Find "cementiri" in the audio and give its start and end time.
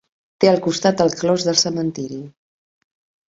1.63-2.19